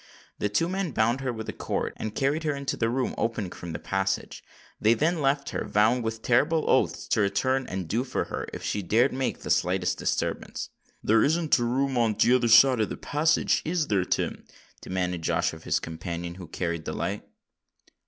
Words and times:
The 0.39 0.49
two 0.49 0.67
men 0.67 0.93
bound 0.93 1.21
her 1.21 1.31
with 1.31 1.47
a 1.47 1.53
cord, 1.53 1.93
and 1.95 2.15
carried 2.15 2.41
her 2.43 2.55
into 2.55 2.75
the 2.75 2.89
room 2.89 3.13
opening 3.19 3.51
from 3.51 3.71
the 3.71 3.77
passage. 3.77 4.43
They 4.79 4.95
then 4.95 5.21
left 5.21 5.51
her, 5.51 5.63
vowing 5.63 6.01
with 6.01 6.23
terrible 6.23 6.67
oaths 6.67 7.07
to 7.09 7.21
return 7.21 7.67
and 7.67 7.87
"do 7.87 8.03
for 8.03 8.23
her," 8.23 8.47
if 8.51 8.63
she 8.63 8.81
dared 8.81 9.13
make 9.13 9.41
the 9.41 9.51
slightest 9.51 9.99
disturbance. 9.99 10.69
"There 11.03 11.23
isn't 11.23 11.59
a 11.59 11.63
room 11.65 11.99
on 11.99 12.15
t'other 12.15 12.47
side 12.47 12.79
of 12.79 12.89
the 12.89 12.97
passage, 12.97 13.61
is 13.63 13.89
there, 13.89 14.03
Tim?" 14.03 14.45
demanded 14.81 15.21
Josh 15.21 15.53
of 15.53 15.65
his 15.65 15.79
companion, 15.79 16.33
who 16.33 16.47
carried 16.47 16.85
the 16.85 16.93
light. 16.93 17.23